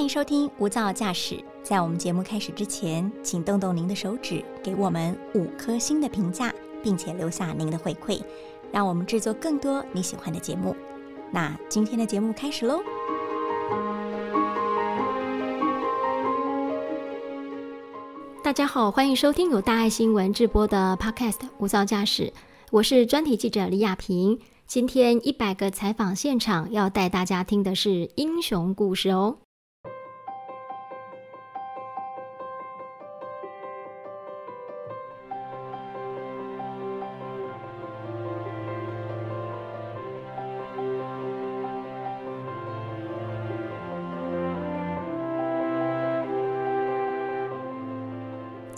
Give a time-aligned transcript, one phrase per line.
[0.00, 1.34] 欢迎收听《无噪驾驶》。
[1.62, 6.50] 在我们节目开始之前，请动动您的手指，给我们五颗星的评价，
[6.82, 8.18] 并且留下您的回馈，
[8.72, 10.74] 让我们制作更多你喜欢的节目。
[11.30, 12.80] 那今天的节目开始喽！
[18.42, 22.22] 大家好，欢迎收听由大爱新闻直播的 Podcast《无噪驾驶》，
[22.70, 24.38] 我是专题记者李亚平。
[24.66, 29.36] 今天一百个采访现场，要带大家听的是英雄故事哦。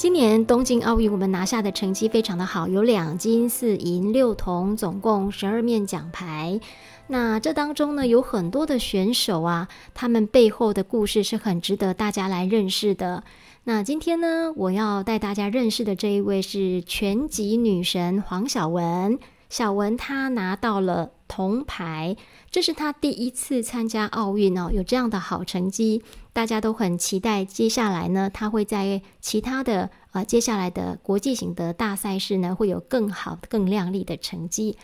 [0.03, 6.59] 今年东京奥运，我们拿下的成绩非常的好，有两金四银六铜，总共十二面奖牌。
[7.07, 13.23] 那这当中呢，有很多的选手啊，他们背后的故事是很值得大家来认识的。
[13.63, 19.21] 那今天呢，我要带大家认识的这一位是拳击女神黄晓雯。
[19.53, 22.17] 小文她拿到了铜牌，
[22.51, 27.45] 这是她第一次参加奥运哦，有这样的好成绩，大家都很期待。
[27.45, 34.79] 接下来呢，她会在其他的呃接下来的国际型的大赛事呢，会有更好、更亮丽的成绩。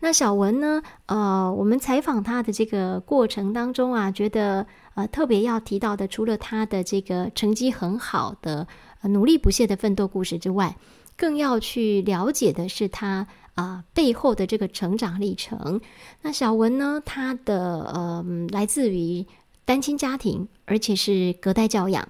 [0.00, 8.66] 那小文呢，呃，我们采访她的这个过程当中啊，觉得呃特别要提到的，除了她的这个成绩很好的、
[9.02, 10.74] 努力不懈的奋斗故事之外，
[11.16, 13.26] 更要去了解的是他。
[13.56, 15.80] 啊，背后的这个成长历程。
[16.20, 17.00] 那小文呢？
[17.06, 19.24] 他的呃，来自于
[19.64, 22.06] 单亲家庭，而且是隔代教养，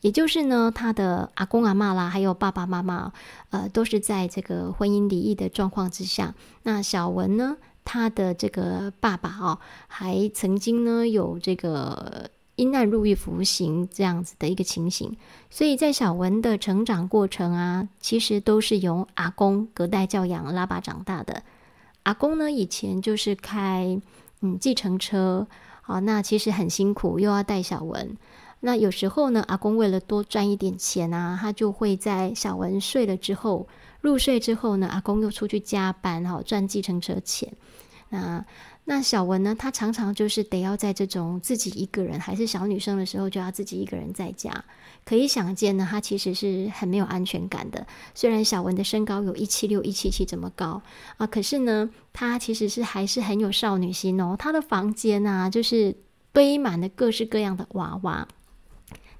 [0.00, 3.12] 也就是呢，他的阿公阿妈啦，还有爸爸妈妈，
[3.50, 6.34] 呃，都是在这个婚姻离异的状况之下。
[6.62, 12.30] 那小文呢，他的这个爸爸哦，还曾经呢有这个。
[12.56, 15.16] 因难入狱服刑这样子的一个情形，
[15.50, 21.42] 所以在小文的成长过程啊，其实都是由阿公隔代教养拉拔长大的。
[22.02, 24.00] 阿公呢，以前就是开
[24.40, 25.46] 嗯计程车，
[25.82, 28.16] 啊，那其实很辛苦，又要带小文。
[28.60, 33.68] 那有时候呢，阿公为了多赚一点钱啊，他就会在小文睡了之后，
[34.00, 37.52] 入睡之后呢，阿公又出去加班，哈，赚计程车钱。
[38.08, 38.44] 那
[38.84, 39.54] 那小文呢？
[39.58, 44.64] 她常常就是得要在这种自己一个人，还是小女生的时候，就要自己一个人在家。
[45.04, 47.86] 可以想见呢，她其实是很没有安全感的。
[48.14, 50.80] 虽然小文的身高有一七六、一七七这么高
[51.16, 54.36] 啊，可是呢，她其实是还是很有少女心哦。
[54.38, 55.96] 她的房间啊，就是
[56.32, 58.28] 堆满了各式各样的娃娃。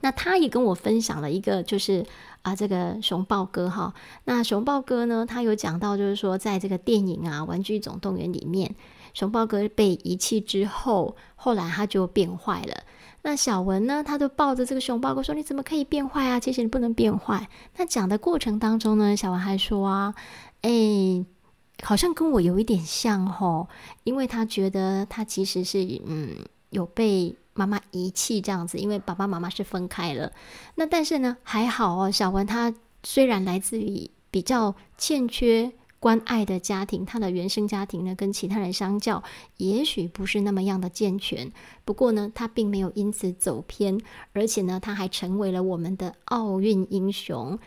[0.07, 2.07] 那他也跟我分享了一个，就是
[2.43, 3.93] 啊，这个熊抱哥哈。
[4.23, 8.77] 那熊抱哥呢，他有讲到，就是说，在这个电影啊《玩具总动员》里面。
[9.15, 12.85] 熊抱哥被遗弃之后，后来他就变坏了。
[13.23, 14.05] 那小文呢？
[14.05, 16.39] 他就抱着这个熊抱哥说：“你怎么可以变坏啊？
[16.39, 20.15] 其实你不能变坏。”那讲的过程当中呢，小文还说：“啊，
[20.63, 20.71] 哎，
[21.83, 23.67] 好像跟我有一点像吼，
[24.05, 26.37] 因为他觉得他其实是嗯
[26.71, 30.31] 有被妈妈遗弃这样子，因为爸爸妈妈是分开了。
[30.77, 32.73] 那但是呢，还好哦，小文他
[33.03, 39.25] 虽然来自于比较欠缺。”关爱的家庭，他的原生家庭呢，跟其他人相较，
[39.57, 41.51] 也许不是那么样的健全。
[41.85, 43.99] 不过呢，他并没有因此走偏，
[44.35, 47.59] 而且呢，他还成为了我们的奥运英雄。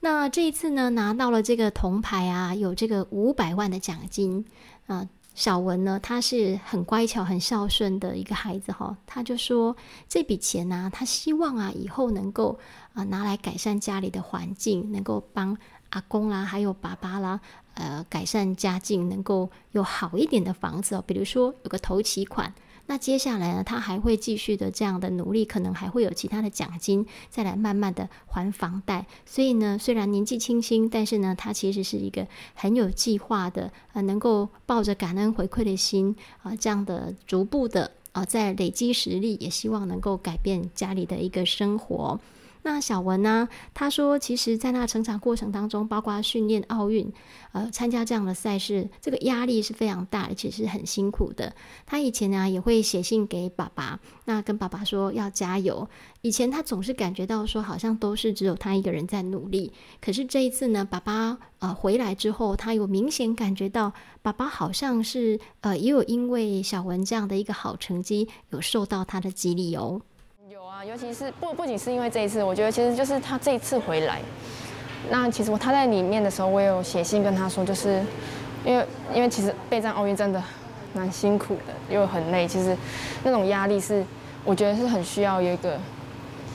[0.00, 4.44] 那这一次呢，拿到了这个铜牌啊，有这个五百万的奖金
[4.86, 5.08] 啊。
[5.40, 8.94] 小文呢，他是很乖巧、很孝顺的一个孩子哈。
[9.06, 9.74] 他就说，
[10.06, 12.58] 这笔钱呢，他希望啊，以后能够
[12.92, 15.56] 啊，拿来改善家里的环境，能够帮。
[15.88, 17.40] 阿公啦，还有爸爸啦，
[17.74, 21.02] 呃，改善家境，能够有好一点的房子哦。
[21.04, 22.54] 比如说有个头期款，
[22.90, 29.06] 那接下来呢，他还会继续的这样的努力，可能还会有其他的奖金，再来慢慢的还房贷。
[29.24, 42.18] 所以呢，虽然年纪轻轻，但是呢，他其实是一个很有计划的，呃，能够抱着感恩回馈的心啊，这样的逐步的啊，在累积实力，也希望能够改变家里的一个生活。
[42.62, 43.48] 那小文呢？
[43.72, 47.10] 他说，其实，在那成长过程当中，包括训练奥运，
[47.52, 51.54] 呃，参加这样的赛事，这个压力是非常大，而且是很辛苦的。
[51.86, 55.88] 他以前呢，也会写信给爸爸，那跟爸爸说要加油。
[56.20, 59.72] 以前他总是感觉到说，好像都是只有他一个人在努力。
[60.00, 70.02] 可是这一次呢，爸爸呃回来之后，他有明显感觉到，爸爸好像是呃，也有因为小文这样的一个好成绩，有受到他的激励哦。
[70.70, 74.20] 啊尤其是不不仅是因为这一次，我觉得其实就是他这一次回来，
[75.10, 78.00] 那其实我他在里面的时候，我有写信跟他说，就是
[78.64, 80.40] 因为因为其实备战奥运真的
[80.94, 82.76] 蛮辛苦的，又很累，其实
[83.24, 84.04] 那种压力是
[84.44, 85.76] 我觉得是很需要有一个，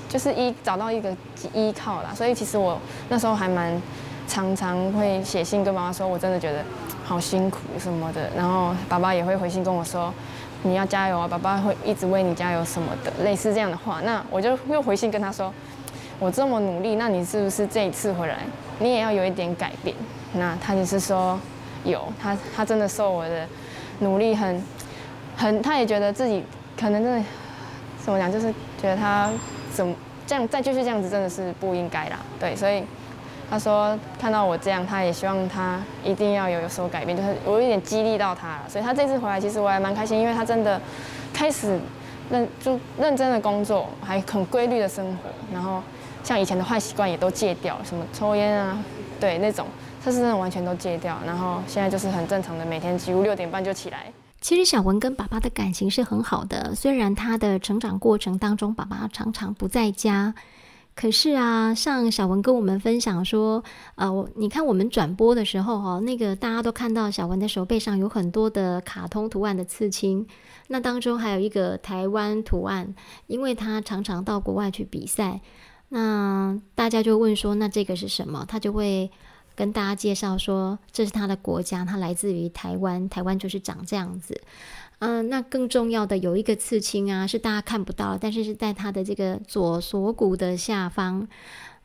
[0.07, 1.13] 就是依找到一个
[1.53, 2.13] 依靠啦。
[2.15, 2.79] 所以其实我
[3.09, 3.81] 那时候还蛮
[4.29, 6.63] 常常会写信跟妈妈说，我真的觉得
[7.03, 8.29] 好辛苦什么的。
[8.33, 10.13] 然后爸爸也会回信跟我说，
[10.65, 14.01] 你要加油啊，爸爸会一直为你加油什么的，类似这样的话。
[14.01, 15.53] 那我就又回信跟他说，
[16.19, 18.39] 我这么努力，那你是不是这一次回来，
[18.79, 19.95] 你也要有一点改变？
[20.33, 21.39] 那他就是说
[21.83, 23.47] 有，他他真的受我的
[23.99, 24.61] 努力很
[25.37, 26.43] 很，他也觉得自己
[26.79, 27.25] 可能真的。
[27.97, 28.31] 怎么讲？
[28.31, 29.31] 就是觉得他
[29.73, 29.91] 怎么
[30.27, 32.19] 这样再继续这样子，真的是不应该啦。
[32.39, 32.83] 对，所以
[33.49, 38.63] 他说看到我这样，他也希望他一定要有有所改变，就是我有点激励到他了。
[38.67, 40.81] 所以他这次回来，其实我还蛮开心，因为他真的
[41.33, 41.79] 开始
[42.29, 45.81] 认就认真的工作，还很规律的生活，然后
[46.23, 48.77] 像以前的坏习惯也都戒掉，什么抽烟啊，
[49.19, 49.67] 对那种，
[50.03, 54.11] 他是真的完全都戒掉，然后现在就是很正常的，每天几乎六点半就起来。
[54.41, 60.33] 其实小文跟爸爸的感情是很好的，虽然他的成长过程当中，爸爸常常不在家，
[60.95, 63.63] 可是啊，像小文跟我们分享说，
[63.95, 70.25] 呃，你看我们转播的时候哈，那个大家都看到小文的手背上有很多的卡通图案的刺青，
[70.69, 72.95] 那当中还有一个台湾图案，
[73.27, 75.41] 因为他常常到国外去比赛，
[75.89, 78.45] 那大家就问说，那这个是什么？
[78.47, 79.11] 他就会。
[79.57, 84.41] 跟大家介绍说，这是他的国家，他来自于台湾，台湾就是长这样子。
[84.99, 91.27] 嗯，那更重要的有一个刺青啊，是大家看不到，但是是在他的这个左锁骨的下方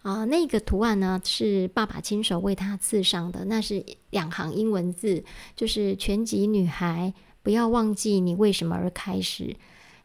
[0.03, 5.25] 啊，那个图案呢是爸爸亲手为他刺上的，那是两行英文字，
[5.57, 7.13] 就是全集女孩，
[7.43, 9.57] 不要忘记你为什么而开始。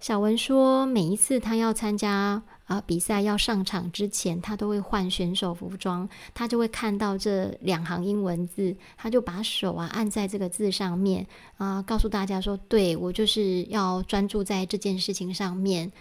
[0.05, 2.43] 小文说，每一次他要参加。
[2.65, 2.81] 啊！
[2.85, 11.25] 比赛要上场之前，他都会换选手服装，他就会看到这两行英文字，他就把手啊按在这个字上面
[11.57, 15.91] 啊，告诉大家说：“对我就是要专注在这件事情上面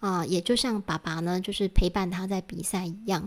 [0.00, 3.26] 啊。”也就像爸爸呢，就是陪伴他在比赛一样。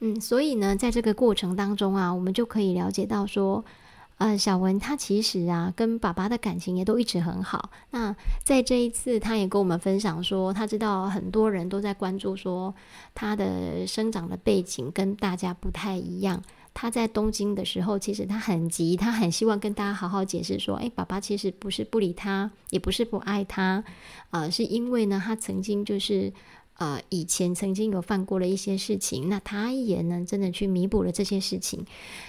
[0.00, 3.64] 嗯，所以呢，在这个过程当中啊，我们就可以了解到说。
[4.18, 7.70] 呃，小文他其实啊，跟爸爸的感情也都一直很好。
[7.90, 8.14] 那
[8.44, 12.72] 在这一次，他也跟我们分享说，他知道很多人都在关注说
[13.14, 16.40] 他的生长的背景跟大家不太一样。
[16.72, 23.82] 他在东京的时候，其实他很急，他很希望跟大家好好解释说，哎，爸爸其实不是不理他，也不是不爱他，
[24.30, 26.32] 呃，是因为呢，他曾经就是。
[26.78, 31.84] 呃，以前曾经有犯过了一些事情，那他也呢，真的去弥补了这些事情。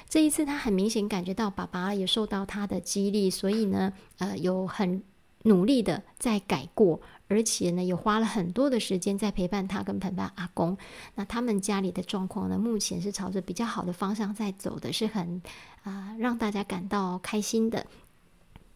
[0.08, 5.02] 这一次，他很明显感觉到爸爸也受到他的激励，所以呢，呃，有很
[5.44, 10.78] 努力的在改过，而且呢，也花了很多的时间在陪伴他跟陪伴阿公。
[11.16, 15.42] 那他们家里的状况呢，目前是朝着比较好的方向在走的，是很
[15.84, 17.86] 啊，让大家感到开心的。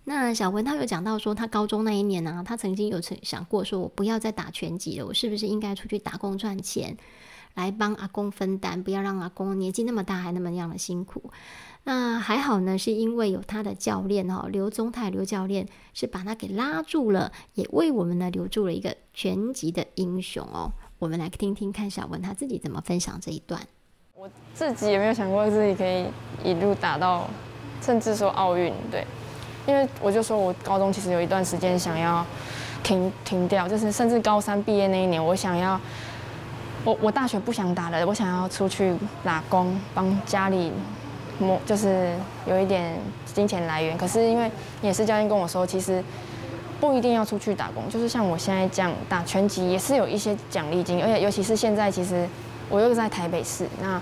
[0.10, 6.96] 那小文他有讲到说，他高中那一年呢，他曾经有曾想过说，我不要再打拳击了，我是不是应该出去打工赚钱，
[7.56, 11.30] 来帮阿公分担，不要让阿公年纪那么大还那么样的辛苦。
[11.84, 20.72] 那还好呢，是因为有他的教练哦，刘宗泰刘教练是把他给拉住了，也为我们呢留住了一个拳击的英雄哦。
[21.00, 23.62] 我们来听听看小文他自己怎么分享这一段。
[24.16, 26.06] 我自己也没有想过自己可以
[26.46, 27.30] 一路打到，
[27.82, 29.06] 甚至说奥运对。
[29.68, 32.26] 因为我就说，我高中其实有一段时间想要
[32.82, 35.80] 停停掉，就是甚至高三毕业那一年，我想要，
[36.86, 40.72] 我我大学不想打了，我想要出去打工，帮家里，
[41.38, 42.14] 摸就是
[42.46, 43.98] 有一点金钱来源。
[43.98, 44.50] 可是因为
[44.82, 46.02] 也是教练跟我说，其实
[46.80, 52.26] 不一定要出去打工，就是像我现在这样打拳击也是有一些奖励金，而且尤其是现在，其实
[52.70, 54.02] 我又在台北市，那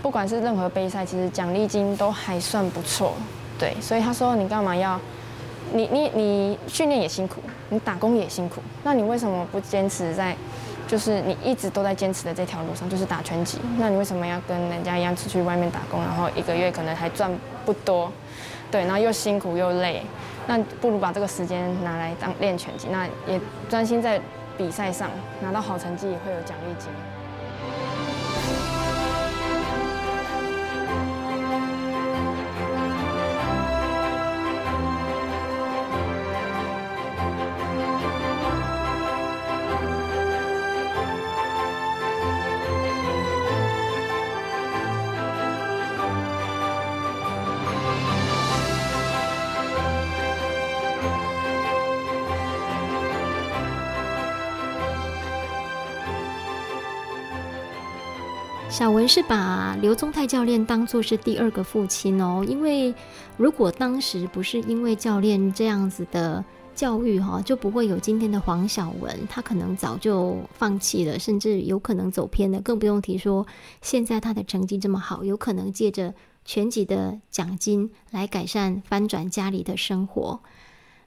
[0.00, 3.12] 不管是任何杯赛，其实奖励金都还算不错。
[3.58, 5.00] 对，所以他说你干嘛要，
[5.72, 10.36] 你你你训练也辛苦，你打工也辛苦，那你为什么不坚持在，
[10.88, 13.58] 就是你一直都在坚持的这条路上，就是打拳击？
[13.78, 17.30] 那你为什么要跟人家一样出去外面打工，然后一个月可能还赚
[17.64, 18.10] 不多，
[18.70, 20.02] 对，然后又辛苦又累，
[20.46, 24.20] 那不如把这个时间拿来当练拳击，那也专心在
[24.58, 25.08] 比赛上，
[25.40, 26.88] 拿到好成绩也会有奖励金。
[58.74, 62.92] 小文是把刘宗泰教练当作是第二个父亲哦，因为
[63.36, 73.46] 如果当时不是因为教练这样子的教育哈，就不会有今天的黄晓文，他可能早就放弃了，甚至有可能走偏了，更不用提说
[73.80, 76.12] 现在他的成绩这么好，有可能借着
[76.44, 80.40] 全级的奖金来改善翻转家里的生活。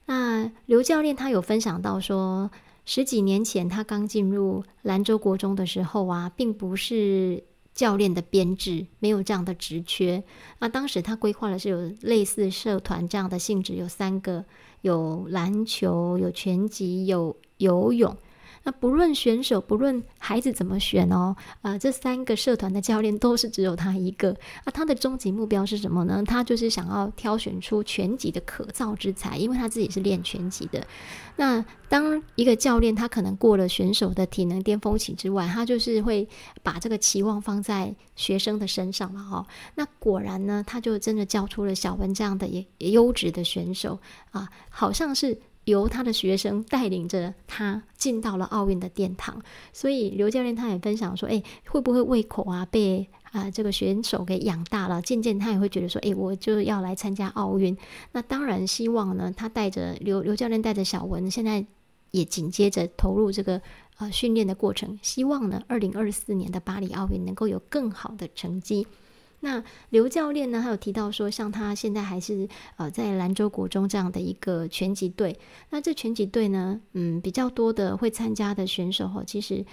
[0.05, 2.49] 那刘教练他有分享到说，
[2.85, 7.43] 十几年前他刚进入兰州国中的时候啊，并不是
[7.77, 10.21] 教练的编制，没有这样的职缺。
[10.59, 14.43] 那当时他规划的是有类似社团这样的性质，有三个。
[14.81, 18.15] 有篮球，有拳击，有游泳。
[18.67, 24.35] 那不论选手，不论孩子怎么选哦，呃，这三个社团的教练都是只有他一个。
[24.65, 26.21] 那他的终极目标是什么呢？
[26.27, 30.85] 他就是想要挑选出拳击的可造之才，因为他自己是练拳击的。
[31.37, 36.27] 那当一个教练，他可能过了选手的体能巅峰期之外，他就是会
[36.61, 39.47] 把这个期望放在学生的身上了哈。
[39.75, 43.97] 那果然呢，他就真的教出了小文这样的也优质的选手
[44.31, 45.39] 啊，好像是。
[45.67, 49.41] 由他的学生带领着他进到了奥运的殿堂，
[49.73, 55.01] 所以刘教练他也分享说：“哎，会不会胃口啊被啊这个选手给养大了？
[55.01, 57.77] 渐渐他也会觉得说：哎，我就要来参加奥运。
[58.13, 61.65] 那当然希望呢，他带着刘刘教练带着小文，现在
[62.11, 63.61] 也紧接着投入这个
[63.97, 68.87] 呃训练的过程，希望呢，二零二四年的巴黎奥运能够有更好的成绩。”
[69.39, 70.61] 那刘教练呢？
[70.61, 75.39] 还有提到说，像他现在还是呃在兰州国中这样的一个拳击队。
[75.69, 79.65] 那这拳击队呢，嗯，比较多的会参加的选手哈，其实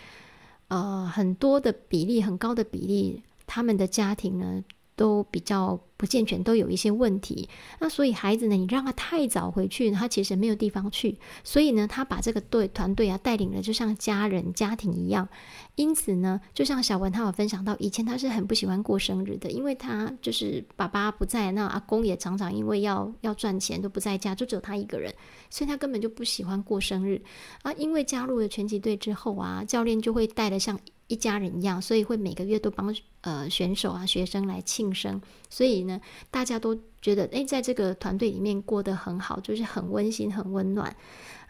[0.68, 4.62] 呃很多的比例很高的比例，他们的家庭呢。
[4.96, 7.48] 都比较不健全，都有一些问题。
[7.78, 11.18] 那所以孩子呢，你让他太早回去，他其实没有地方去。
[11.42, 15.28] 所以呢，他把这个队团队啊带领的就像家人家庭一样。
[15.76, 25.12] 因此呢，就像小文他有分享到，以前他是很不喜欢过生日的，因为他就是爸爸不在，那阿公也常常因为要要赚钱都不在家，就只有他一个人，
[25.50, 27.20] 所以他根本就不喜欢过生日
[27.62, 27.72] 啊。
[27.74, 30.78] 因为加入了拳击队之后啊，教练就会带的像。
[31.06, 35.20] 一家人一样，所以会每个月都帮呃选手啊学生来庆生，
[35.50, 40.96] 所以呢，大家都觉得诶，在这个团队里面过得很好，就是很温馨、很温暖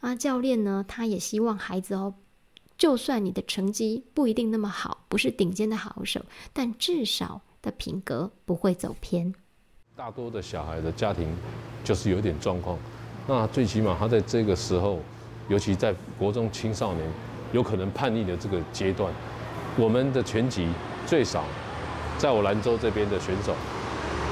[0.00, 0.14] 啊。
[0.16, 2.14] 教练呢，他也希望孩子哦，
[2.76, 9.32] 就算你的成绩不一定那么好，不是顶尖的好手，但至少的品格不会走偏。
[9.94, 11.28] 大多的小孩的家庭
[11.84, 12.76] 就是有点状况，
[13.28, 14.98] 那最起码他在这个时候，
[15.48, 17.08] 尤其在国中青少年
[17.52, 19.14] 有可能叛逆的这个阶段。
[19.76, 20.68] 我们的拳击
[21.04, 21.42] 最少，
[22.16, 23.52] 在我兰州这边的选手，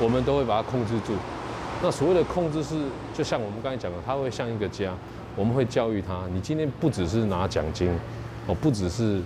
[0.01, 1.15] 我们都会把它控制住。
[1.83, 2.77] 那所谓的控制是，
[3.13, 4.95] 就像我们刚才讲的，他会像一个家，
[5.35, 6.23] 我们会教育他。
[6.33, 7.91] 你今天不只是拿奖金，
[8.47, 9.21] 哦，不只是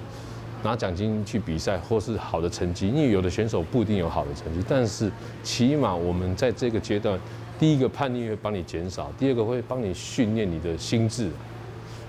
[0.63, 7.21] 拿奖金去比赛或是好的成绩，因为有的选手不一定有好的成绩，但是起码我们在这个阶段，
[7.59, 11.31] 第一个叛逆会帮你减少，第二个会帮你训练你的心智。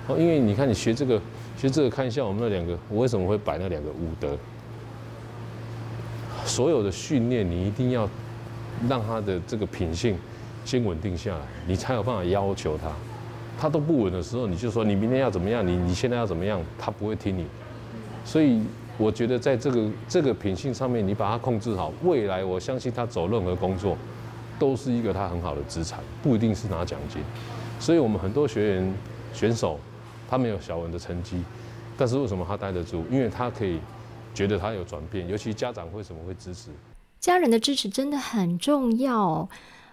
[0.07, 1.21] 哦，因为你看你学这个。
[1.57, 4.37] 其实这个看一下我们那两个，我为什么会摆那两个武德？
[6.45, 8.07] 所有的训练你一定要
[8.87, 10.15] 让他的这个品性
[10.63, 12.91] 先稳定下来，你才有办法要求他。
[13.59, 17.47] 他都不稳的时候，你就说你明天要怎么样，你你现在要怎么样，他不会听你。
[18.23, 18.61] 所以
[18.95, 23.97] 我觉得在这个这个品性上面，你把他控制好，未来我相信他走任何工作
[24.59, 27.19] 都是一个他很好的资产，不一定是拿奖金。
[27.79, 28.93] 所以我们很多学员
[29.33, 29.79] 选手。
[30.27, 31.41] 他没有小文的成绩，
[31.97, 33.03] 但是为什么他待得住？
[33.09, 33.79] 因为他可以
[34.33, 36.69] 觉得他有转变，尤其家长为什么会支持？
[37.19, 39.49] 家人的支持真的很重要。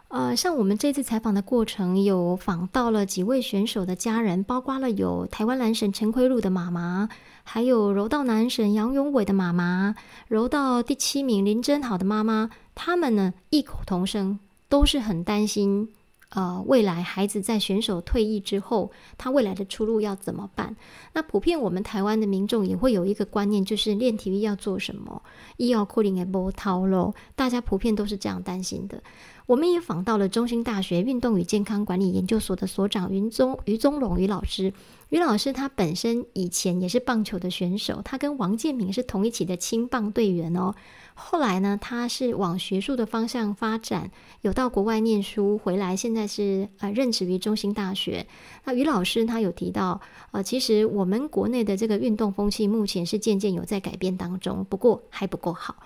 [0.09, 7.09] 呃，像我们这次采访的过程，有访到了几位选手的家人，包括了有台湾男神陈奎禄的妈妈，
[7.43, 9.97] 还有柔道男神杨永伟的妈妈，
[10.29, 14.38] 柔道第七名林真好的妈妈，他们呢异口同声，
[14.69, 15.88] 都是很担心。
[16.31, 20.75] 呃，未来孩子在选手退役之后，他未来的出路要怎么办？
[21.12, 25.23] 那普遍我们台湾的民众也会有一个观念，就是练体育要做什么？
[25.59, 29.02] 医药库林也波涛喽，大家普遍都是这样担心的。
[29.47, 34.73] 我们也访到了中兴大学运动与健康管理研究所的所长云宗于宗龙于老师。
[35.11, 40.75] 于老师他本身以前也是棒球的选手，他跟王建民是同一期的青棒队员哦。
[41.14, 44.11] 后来呢，他是往学术的方向发展，
[44.42, 48.26] 有到国外念书，回来现在是呃任职于中兴大学。
[48.64, 50.00] 那于老师他有提到，
[50.33, 55.76] 呃，其实我们国内的这个运动风气目前是渐渐有在改变当中，不过还不够好。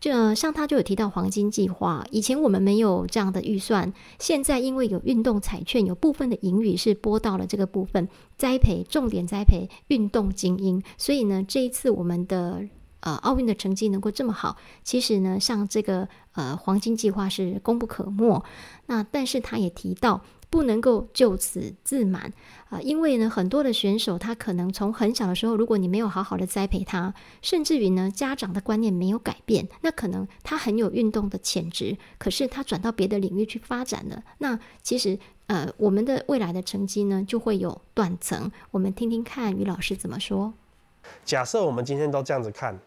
[0.00, 12.64] 就像他就有提到黄金计划，以前我们没有这样的预算，现在因为有运动彩券，有部分的盈余是拨到了这个部分栽培，重点栽培运动精英，所以呢，这一次我们的
[13.00, 18.44] 呃奥运的成绩能够这么好，其实呢，像这个呃黄金计划是功不可没。
[18.86, 22.32] 那但是他也提到，不能够就此自满
[22.70, 27.12] 啊，因为呢，很多的选手他可能从很小的时候，如果你没有好好的栽培他，
[27.42, 38.50] 甚至于呢，家长的观念没有改变，那可能他很有运动的潜质，可是他转到别的领域去发展了，那其实呃，我们的未来的成绩呢就会有断层。
[38.70, 40.54] 我们听听看于老师怎么说。
[41.24, 42.78] 假设我们今天都这样子看，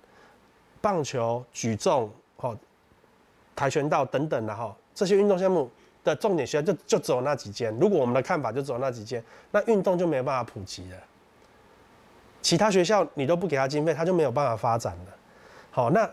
[0.82, 2.56] 棒球、举重、哈、
[3.56, 5.70] 跆拳道等等的哈，这些运动项目。
[6.04, 10.98] 的重点学校就就只有那几间，如果我们的看法就只有那几间，那运动就没有办法普及了。
[12.42, 15.16] 其他学校你都不给他经费，他就没有办法发展了。
[15.70, 16.10] 好，那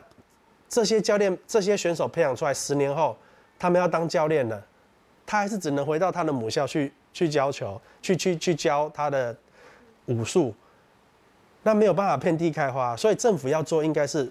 [0.69, 3.17] 这些教练、这些选手培养出来，十年后
[3.59, 4.63] 他们要当教练了，
[5.25, 9.35] 他还是只能回到他的母校去去教球，去去去教他的
[10.05, 10.55] 武术，
[11.63, 12.97] 那没有办法遍地开花。
[12.97, 14.31] 所以政府要做应该是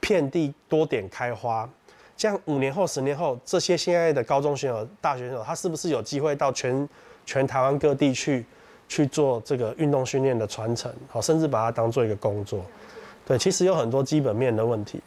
[0.00, 1.68] 遍地多点开花。
[2.16, 6.88] 这样五年后、十年后，这些现在的高中选手、大学选手，他是不是有机会到全
[7.26, 8.46] 全台湾各地去
[8.88, 10.90] 去做这个运动训练的传承？
[11.08, 12.64] 好，甚至把它当做一个工作。
[13.26, 15.00] 对，其实有很多基本面的问题。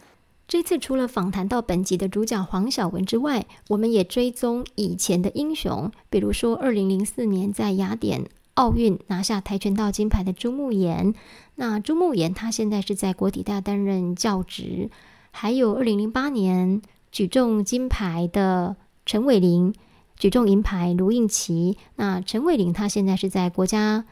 [0.46, 8.24] 这次除了访谈到本集的主角黄晓文之外，我们也追踪以前的英雄，比如说二零零四年在雅典
[8.60, 11.14] 奥运拿下跆拳道金牌的朱慕言。
[11.54, 14.90] 那朱慕言他现在是在国体大担任教职，
[15.30, 16.82] 还有二零零八年。
[17.10, 19.74] 举重金牌的陈伟林，
[20.16, 21.78] 举重银牌卢应琪。
[21.96, 24.04] 那陈伟林他现在是在国家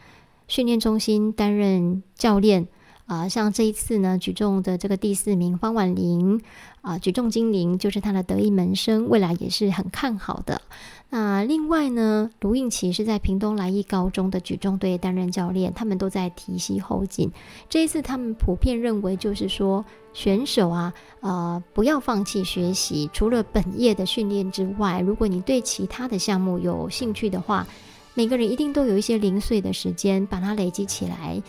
[0.48, 2.66] 训练中心担任教练
[3.08, 3.28] 啊。
[3.28, 6.40] 像这一次呢，举重的这个第四名方婉玲
[6.82, 10.62] 啊，举重精灵就是他的得意门生，未来也是很看好的。
[11.10, 17.32] 那另外呢，卢应奇是在屏东来义高中的举重队担任教练，他们都在提携后进。
[17.68, 19.84] 这一次他们普遍认为，就是说。
[20.14, 23.08] 选手啊，呃，不要放弃学习。
[23.12, 27.64] 除了本业的训练之外，如果你对其他的项目有兴趣的话，
[28.14, 31.40] 每个人一定都有一些零碎的时间，把它累积起来，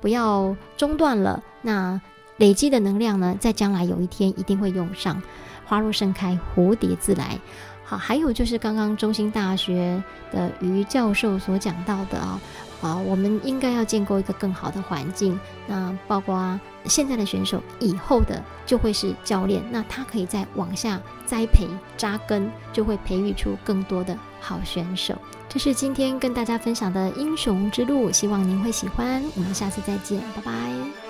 [0.00, 1.42] 不要中断了。
[1.62, 2.00] 那
[2.38, 5.22] 累积的能量呢，在将来有一天一定会用上。
[5.66, 7.38] 花若盛开，蝴蝶自来。
[7.84, 12.40] 好，还有就是刚刚中兴大学的于教授所讲到的啊。
[12.80, 15.38] 啊，我们应该要建构一个更好的环境。
[15.66, 25.14] 那包括现在的选手，以后的就会是教练，那他可以再往下栽培扎根，就会培育出更多的好选手。
[25.52, 29.20] 这是今天跟大家分享的英雄之路，希望您会喜欢。
[29.34, 31.09] 我们下次再见，拜拜。